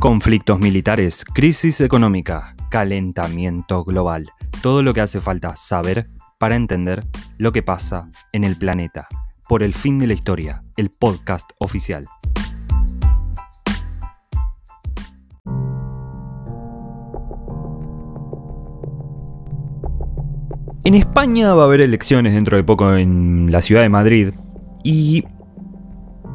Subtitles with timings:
[0.00, 4.30] Conflictos militares, crisis económica, calentamiento global.
[4.62, 7.04] Todo lo que hace falta saber para entender
[7.36, 9.08] lo que pasa en el planeta.
[9.46, 12.06] Por el fin de la historia, el podcast oficial.
[20.82, 24.32] En España va a haber elecciones dentro de poco en la ciudad de Madrid
[24.82, 25.26] y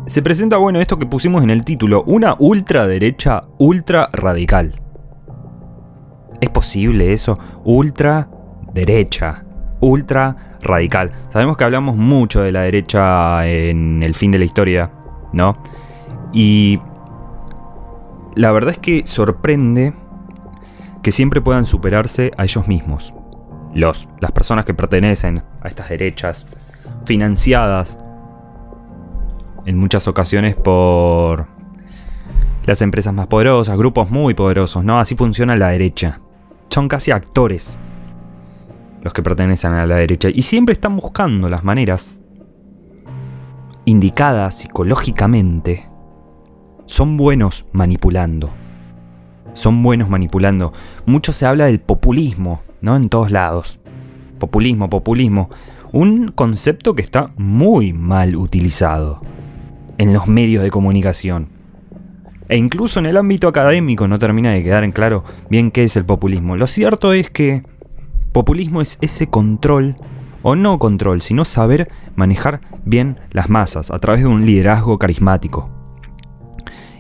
[0.06, 4.80] se presenta, bueno, esto que pusimos en el título, una ultraderecha ultra radical.
[6.42, 7.40] ¿Es posible eso?
[7.64, 8.30] Ultra
[8.74, 9.46] derecha,
[9.80, 11.12] ultra radical.
[11.30, 14.92] Sabemos que hablamos mucho de la derecha en el fin de la historia,
[15.34, 15.58] ¿no?
[16.34, 16.80] Y
[18.36, 19.94] la verdad es que sorprende
[21.02, 23.14] que siempre puedan superarse a ellos mismos.
[23.74, 26.46] Los, las personas que pertenecen a estas derechas,
[27.06, 28.00] financiadas
[29.66, 31.48] en muchas ocasiones por
[32.66, 35.00] las empresas más poderosas, grupos muy poderosos, ¿no?
[35.00, 36.22] Así funciona la derecha.
[36.70, 37.80] Son casi actores
[39.02, 42.20] los que pertenecen a la derecha y siempre están buscando las maneras
[43.86, 45.88] indicadas psicológicamente.
[46.86, 48.52] Son buenos manipulando.
[49.54, 50.74] Son buenos manipulando.
[51.06, 52.96] Mucho se habla del populismo, ¿no?
[52.96, 53.80] En todos lados.
[54.40, 55.50] Populismo, populismo.
[55.92, 59.22] Un concepto que está muy mal utilizado
[59.98, 61.50] en los medios de comunicación.
[62.48, 65.96] E incluso en el ámbito académico no termina de quedar en claro bien qué es
[65.98, 66.56] el populismo.
[66.56, 67.64] Lo cierto es que
[68.32, 69.96] populismo es ese control,
[70.48, 75.72] o no control, sino saber manejar bien las masas a través de un liderazgo carismático.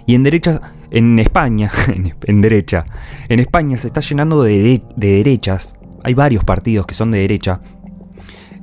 [0.08, 1.70] Y en derecha, en España,
[2.23, 2.86] en, derecha,
[3.30, 5.76] en España se está llenando de, derechas.
[6.04, 7.62] Hay varios partidos que son de derecha.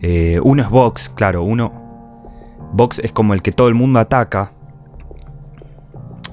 [0.01, 1.82] Eh, uno es Vox, claro, uno
[2.73, 4.53] Vox es como el que todo el mundo ataca.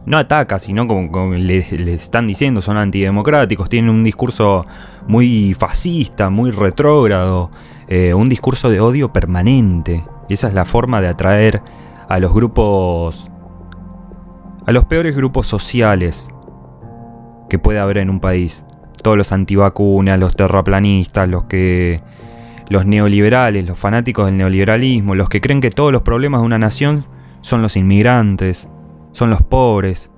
[0.06, 1.58] No ataca, sino como, le,
[1.94, 4.66] están diciendo, son antidemocráticos, tienen un discurso
[5.08, 7.52] muy fascista, muy retrógrado,
[7.88, 10.04] eh, un discurso de odio permanente.
[10.28, 11.62] Y esa es la forma de atraer
[12.08, 13.30] a los grupos,
[14.66, 16.30] a los peores grupos sociales
[17.50, 18.66] que puede haber en un país.
[19.04, 22.02] Todos los antivacunas, los terraplanistas, los que
[22.70, 26.60] los neoliberales, los fanáticos del neoliberalismo, los que creen que todos los problemas de una
[26.60, 27.06] nación
[27.42, 28.70] son los inmigrantes,
[29.12, 30.12] son los pobres,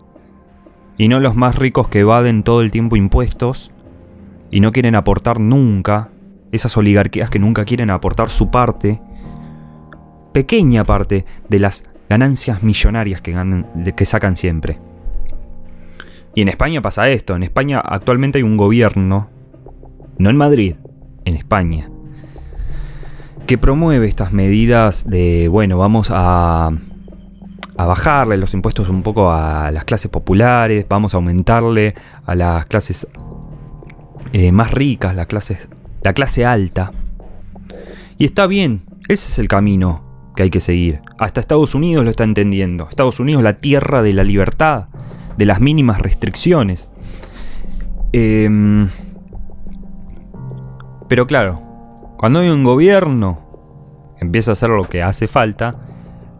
[0.97, 3.71] y no los más ricos que evaden todo el tiempo impuestos
[4.51, 6.09] y no quieren aportar nunca,
[6.51, 9.01] esas oligarquías que nunca quieren aportar su parte,
[10.33, 13.33] pequeña parte de las ganancias millonarias que,
[13.95, 14.79] que sacan siempre.
[16.35, 19.29] Y en España pasa esto, en España actualmente hay un gobierno,
[20.17, 20.75] no en Madrid,
[21.25, 21.89] en España,
[23.51, 26.71] que promueve estas medidas de, bueno, vamos a,
[27.75, 31.93] bajarle los impuestos un poco a las clases populares, vamos a aumentarle
[32.25, 33.09] a las clases
[34.31, 35.67] eh, más ricas, la clase,
[36.01, 36.93] la clase alta.
[38.17, 40.01] Y está bien, ese es el camino
[40.37, 41.01] que hay que seguir.
[41.19, 42.87] Hasta Estados Unidos lo está entendiendo.
[42.89, 44.87] Estados Unidos, la tierra de la libertad,
[45.37, 46.89] de las mínimas restricciones.
[48.13, 48.87] Em,
[51.09, 51.70] pero claro,
[52.21, 53.39] cuando hay un gobierno
[54.19, 55.79] empieza a hacer lo que hace falta,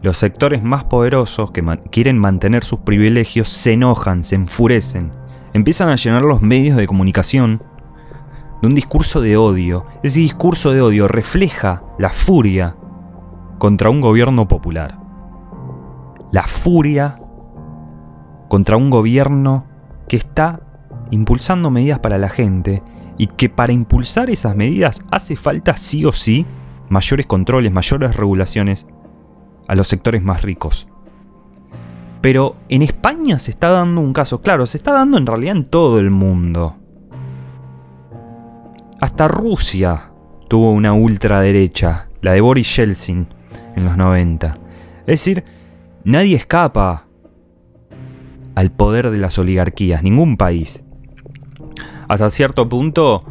[0.00, 5.10] los sectores más poderosos que quieren mantener sus privilegios se enojan, se enfurecen,
[5.52, 7.64] empiezan a llenar los medios de comunicación
[8.60, 9.84] de un discurso de odio.
[10.04, 12.76] Ese discurso de odio refleja la furia
[13.58, 15.00] contra un gobierno popular.
[16.30, 17.20] La furia
[18.48, 19.64] contra un gobierno
[20.06, 20.60] que está
[21.10, 22.84] impulsando medidas para la gente
[23.22, 26.44] y que para impulsar esas medidas hace falta sí o sí
[26.88, 28.88] mayores controles, mayores regulaciones
[29.68, 30.88] a los sectores más ricos.
[32.20, 35.66] Pero en España se está dando un caso, claro, se está dando en realidad en
[35.66, 36.78] todo el mundo.
[39.00, 40.12] Hasta Rusia
[40.48, 43.28] tuvo una ultraderecha, la de Boris Yeltsin,
[43.76, 44.54] en los 90.
[45.02, 45.44] Es decir,
[46.02, 47.06] nadie escapa
[48.56, 50.84] al poder de las oligarquías, ningún país
[52.12, 53.24] hasta cierto punto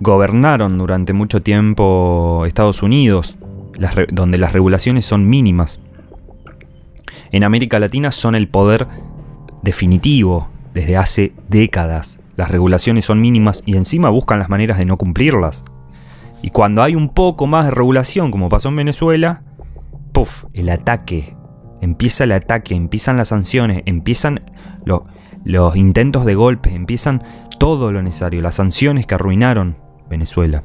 [0.00, 3.38] gobernaron durante mucho tiempo Estados Unidos,
[4.12, 5.80] donde las regulaciones son mínimas.
[7.32, 8.86] En América Latina son el poder
[9.62, 12.20] definitivo desde hace décadas.
[12.36, 15.64] Las regulaciones son mínimas y encima buscan las maneras de no cumplirlas.
[16.42, 19.42] Y cuando hay un poco más de regulación, como pasó en Venezuela,
[20.12, 21.36] puff, el ataque.
[21.80, 24.50] Empieza el ataque, empiezan las sanciones, empiezan
[24.84, 25.02] los
[25.74, 27.22] intentos de golpe, empiezan
[27.58, 29.76] todo lo necesario, las sanciones que arruinaron
[30.08, 30.64] Venezuela.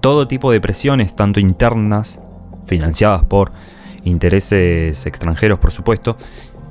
[0.00, 2.20] Todo tipo de presiones, tanto internas,
[2.66, 3.52] financiadas por
[4.04, 6.16] intereses extranjeros, por supuesto,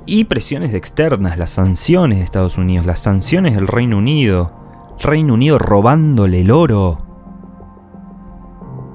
[0.04, 4.52] Y presiones externas, las sanciones de Estados Unidos, las sanciones del Reino Unido,
[5.00, 6.98] Reino Unido robándole el oro,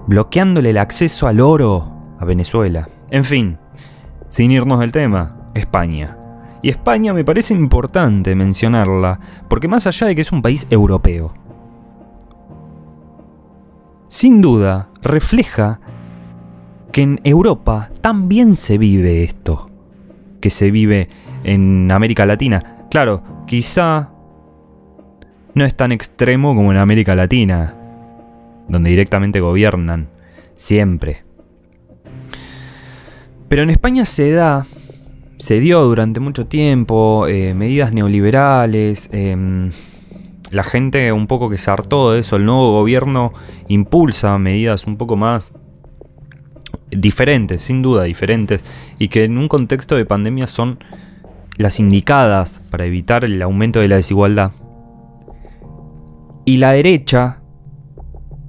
[0.08, 2.90] bloqueándole el acceso al oro a Venezuela.
[3.10, 3.58] En fin,
[4.28, 6.17] sin irnos del tema, España.
[6.68, 11.34] Y España me parece importante mencionarla, porque más allá de que es un país europeo,
[14.10, 15.80] sin duda refleja
[16.92, 19.69] que en Europa también se vive esto,
[20.42, 21.08] que se vive
[21.46, 22.86] en América Latina.
[22.92, 24.10] Claro, quizá
[25.54, 27.75] no es tan extremo como en América Latina,
[28.68, 30.10] donde directamente gobiernan,
[30.54, 31.24] siempre.
[33.48, 34.66] Pero en España se da,
[35.38, 39.72] se dio durante mucho tiempo eh, medidas neoliberales, em,
[40.51, 43.34] la gente un poco que se hartó de eso, el nuevo gobierno
[43.68, 45.54] impulsa medidas un poco más
[46.89, 48.63] diferentes, sin duda diferentes,
[48.98, 50.80] y que en un contexto de pandemia son
[51.57, 54.51] las indicadas para evitar el aumento de la desigualdad.
[56.45, 57.42] Y la derecha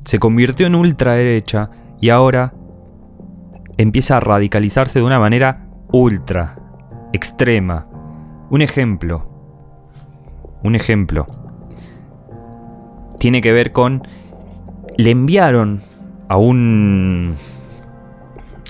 [0.05, 1.71] se convirtió en ultraderecha
[2.01, 2.55] y ahora
[3.77, 6.68] empieza a radicalizarse de una manera ultra,
[7.13, 7.87] extrema.
[8.51, 9.31] Un ejemplo.
[10.63, 11.27] Un ejemplo.
[13.19, 14.07] Tiene que ver con...
[14.97, 15.83] Le enviaron
[16.29, 17.37] a un...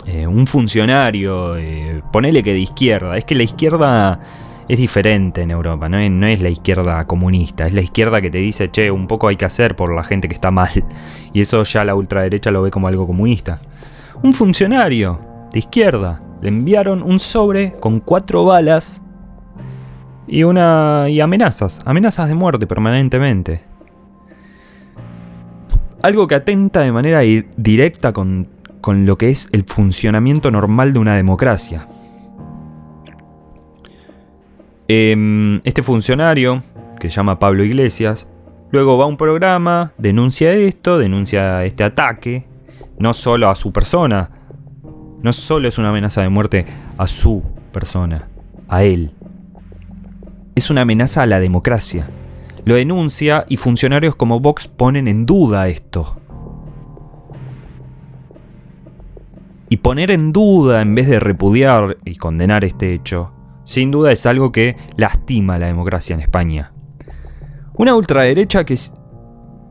[0.06, 3.16] Eh, un funcionario, eh, ponele que de izquierda.
[3.16, 4.20] Es que la izquierda
[4.68, 5.98] es diferente en Europa, ¿no?
[6.10, 9.36] no es la izquierda comunista, es la izquierda que te dice, che, un poco hay
[9.36, 10.84] que hacer por la gente que está mal.
[11.32, 13.60] Y eso ya la ultraderecha lo ve como algo comunista
[14.22, 15.20] un funcionario
[15.52, 16.20] de izquierda.
[16.40, 19.02] Le enviaron un sobre con cuatro balas
[20.26, 23.62] y una y amenazas, amenazas de muerte permanentemente.
[26.02, 27.20] Algo que atenta de manera
[27.56, 28.48] directa con,
[28.80, 31.88] con lo que es el funcionamiento normal de una democracia.
[34.86, 36.62] Em, este funcionario,
[36.98, 38.28] que se llama Pablo Iglesias,
[38.70, 42.46] luego va a un programa, denuncia esto, denuncia este ataque,
[42.98, 44.30] no solo a su persona,
[45.22, 46.66] no solo es una amenaza de muerte
[46.96, 47.42] a su
[47.72, 48.28] persona,
[48.68, 49.12] a él.
[50.54, 52.08] Es una amenaza a la democracia.
[52.64, 56.20] Lo denuncia y funcionarios como Vox ponen en duda esto.
[59.70, 63.32] Y poner en duda en vez de repudiar y condenar este hecho,
[63.64, 66.72] sin duda es algo que lastima la democracia en España.
[67.74, 68.76] Una ultraderecha que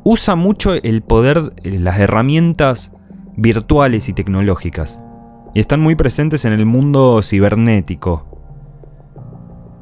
[0.04, 2.96] usa mucho el poder, las herramientas
[3.36, 5.02] virtuales y tecnológicas,
[5.58, 8.28] y están muy presentes en el mundo cibernético.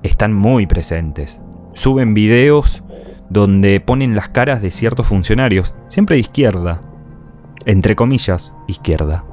[0.04, 1.42] Están muy presentes.
[1.74, 2.82] Suben videos
[3.30, 6.80] donde ponen las caras de ciertos funcionarios, siempre de izquierda,
[7.66, 9.26] entre comillas, izquierda.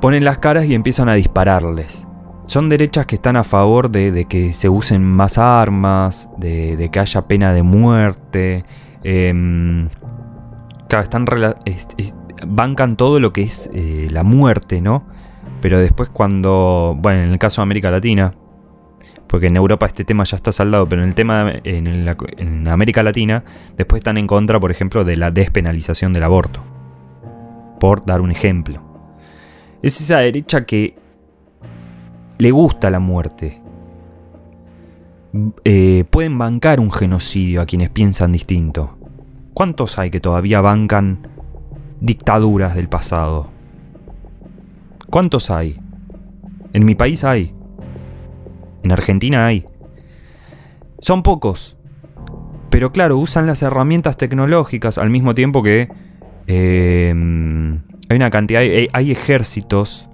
[0.00, 2.06] Ponen las caras y empiezan a dispararles.
[2.46, 7.22] Son derechas que están a favor de, que se usen más armas, de, que haya
[7.22, 8.64] pena de muerte.
[9.02, 9.88] Em,
[10.88, 11.26] claro, están
[12.46, 15.06] bancan todo lo que es eh, la muerte, ¿no?
[15.60, 18.34] Pero después cuando, bueno, en el caso de América Latina,
[19.26, 23.44] porque en Europa este tema ya está saldado, pero en el tema en, América Latina,
[23.76, 26.62] después están en contra, por ejemplo, de la despenalización del aborto.
[27.80, 28.82] Por dar un ejemplo.
[29.82, 30.96] Es esa derecha que
[32.38, 33.62] le gusta la muerte.
[35.64, 38.98] Eh, pueden bancar un genocidio a quienes piensan distinto.
[39.52, 41.28] ¿Cuántos hay que todavía bancan
[42.00, 43.50] dictaduras del pasado.
[45.10, 45.80] ¿Cuántos hay?
[46.72, 47.54] En mi país hay.
[48.82, 49.66] En Argentina hay.
[51.00, 51.76] Son pocos.
[52.70, 55.88] Pero claro, usan las herramientas tecnológicas al mismo tiempo que
[56.46, 60.08] em, hay una cantidad, hay, ejércitos,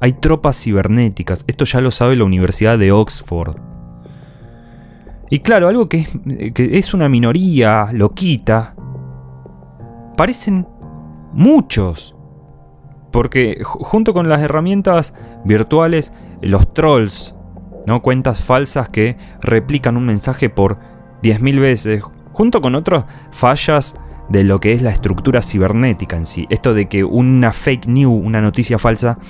[0.00, 1.44] hay tropas cibernéticas.
[1.46, 3.56] Esto ya lo sabe la Universidad de Oxford.
[5.30, 8.74] Y claro, algo que es, que es una minoría, lo quita.
[10.16, 10.66] Parecen
[11.38, 12.16] Muchos.
[13.12, 15.14] Porque junto con las herramientas
[15.44, 17.36] virtuales, los trolls,
[17.86, 18.02] ¿no?
[18.02, 20.80] Cuentas falsas que replican un mensaje por
[21.22, 22.02] 10.000 veces,
[22.32, 23.94] junto con otras fallas
[24.28, 26.48] de lo que es la estructura cibernética en sí.
[26.50, 29.20] Esto de que una fake news, una noticia falsa,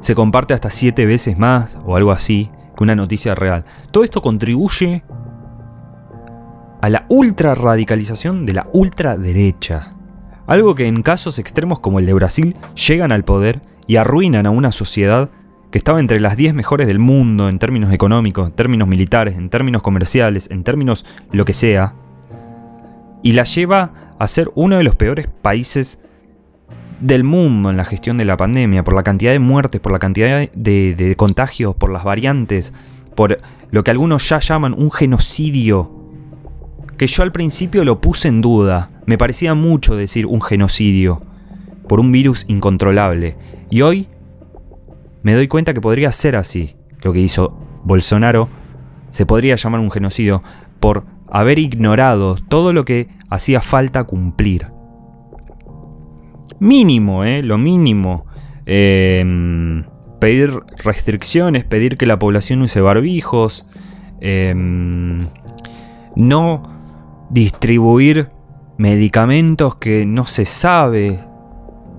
[0.00, 3.64] se comparte hasta 7 veces más o algo así que una noticia real.
[3.92, 5.04] Todo esto contribuye
[6.82, 9.90] a la ultra radicalización de la ultraderecha.
[10.46, 14.50] Algo que en casos extremos como el de Brasil llegan al poder y arruinan a
[14.50, 15.30] una sociedad
[15.70, 19.50] que estaba entre las 10 mejores del mundo en términos económicos, en términos militares, en
[19.50, 21.94] términos comerciales, en términos lo que sea,
[23.24, 25.98] y la lleva a ser uno de los peores países
[27.00, 29.98] del mundo en la gestión de la pandemia, por la cantidad de muertes, por la
[29.98, 32.72] cantidad de, contagios, por las variantes,
[33.16, 35.90] por lo que algunos ya llaman un genocidio,
[36.96, 41.22] que yo al principio lo puse en duda, me parecía mucho decir un genocidio,
[41.88, 43.36] por un virus incontrolable,
[43.70, 44.08] y hoy
[45.22, 48.48] me doy cuenta que podría ser así, lo que hizo Bolsonaro,
[49.10, 50.42] se podría llamar un genocidio,
[50.80, 54.74] por haber ignorado todo lo que hacía falta cumplir
[56.64, 57.42] mínimo, ¿eh?
[57.42, 58.26] lo mínimo.
[58.66, 59.84] Em,
[60.18, 63.66] pedir restricciones, pedir que la población use barbijos,
[64.20, 65.26] em,
[66.16, 66.62] no
[67.30, 68.30] distribuir
[68.76, 71.24] medicamentos que no se sabe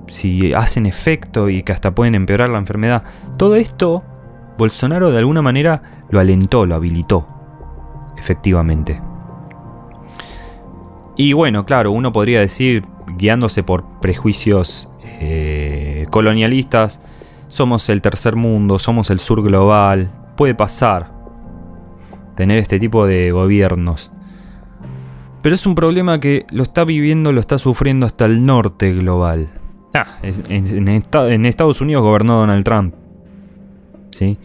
[0.08, 3.04] si hacen efecto y que hasta pueden empeorar la enfermedad.
[3.38, 4.04] Todo esto,
[4.58, 7.28] Bolsonaro de alguna manera lo alentó, lo habilitó,
[8.18, 9.02] efectivamente.
[11.18, 12.86] Y bueno, claro, uno podría decir,
[13.18, 17.02] guiándose por prejuicios eh, colonialistas,
[17.48, 21.14] somos el tercer mundo, somos el sur global, puede pasar
[22.36, 24.12] tener este tipo de gobiernos.
[25.46, 29.48] Pero es un problema que lo está viviendo, lo está sufriendo hasta el norte global.
[29.94, 32.96] Ah, en, en Estados Unidos gobernó Donald Trump.
[34.10, 34.40] ¿Sí?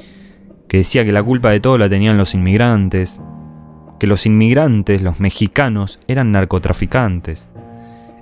[0.69, 3.23] Que decía que la culpa de todo la tenían los inmigrantes,
[3.99, 7.49] que los inmigrantes, los mexicanos, eran narcotraficantes.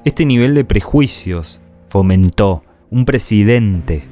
[0.04, 4.04] Este nivel de prejuicios fomentó un presidente.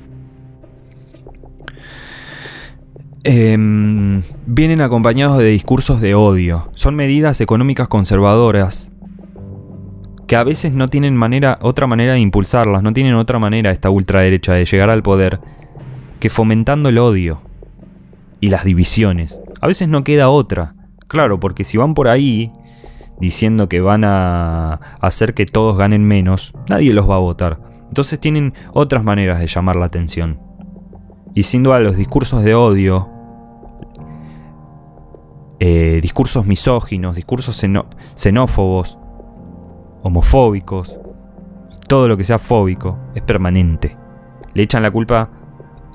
[3.28, 6.70] Em, vienen acompañados de discursos de odio.
[6.74, 8.92] Son medidas económicas conservadoras
[10.28, 13.90] que a veces no tienen manera, otra manera de impulsarlas, no tienen otra manera esta
[13.90, 15.40] ultraderecha de llegar al poder
[16.20, 17.42] que fomentando el odio
[18.40, 19.40] y las divisiones.
[19.60, 20.76] A veces no queda otra.
[21.08, 22.52] Claro, porque si van por ahí
[23.18, 27.58] diciendo que van a hacer que todos ganen menos, nadie los va a votar.
[27.88, 30.38] Entonces tienen otras maneras de llamar la atención.
[31.34, 33.15] Y sin duda los discursos de odio,
[35.58, 37.64] eh, discursos misóginos, discursos
[38.14, 38.98] xenófobos,
[40.02, 40.98] homofóbicos,
[41.88, 43.96] todo lo que sea fóbico es permanente.
[44.54, 45.30] Le echan la culpa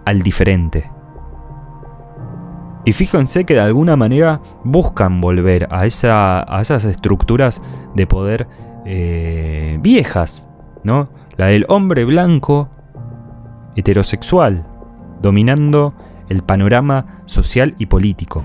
[0.06, 0.90] al diferente.
[2.86, 7.62] Y fíjense que de alguna manera buscan volver a, esa, a esas estructuras
[7.94, 8.48] de poder
[8.86, 10.50] eh, viejas,
[10.84, 11.10] ¿no?
[11.38, 12.70] La del hombre blanco
[13.76, 14.66] heterosexual,
[15.22, 15.94] dominando
[16.30, 18.44] el panorama social y político.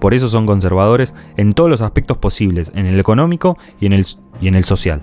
[0.00, 4.06] Por eso son conservadores en todos los aspectos posibles, en el económico y en el,
[4.40, 5.02] y en el social.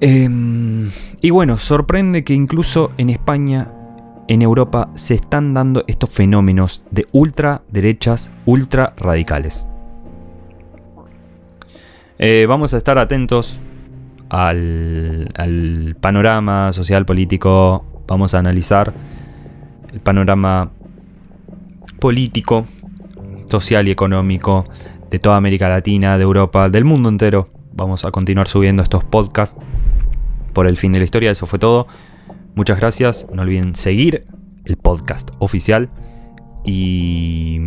[0.00, 0.90] Em,
[1.20, 3.72] y bueno, sorprende que incluso en España
[4.28, 9.66] en Europa se están dando estos fenómenos de ultraderechas, ultra radicales.
[12.18, 13.60] Eh, vamos a estar atentos
[14.28, 17.84] al, al panorama social político.
[18.06, 18.92] Vamos a analizar
[19.92, 20.70] el panorama
[21.98, 22.66] político,
[23.48, 24.64] social y económico
[25.10, 27.48] de toda América Latina, de Europa, del mundo entero.
[27.72, 29.60] Vamos a continuar subiendo estos podcasts
[30.52, 31.30] por el fin de la historia.
[31.30, 31.86] Eso fue todo.
[32.54, 33.28] Muchas gracias.
[33.32, 34.26] No olviden seguir
[34.64, 35.88] el podcast oficial.
[36.64, 37.60] Y,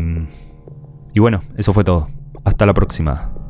[1.14, 2.10] y bueno, eso fue todo.
[2.44, 3.41] Hasta la próxima.